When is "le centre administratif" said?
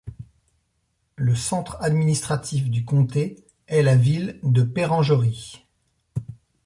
1.15-2.71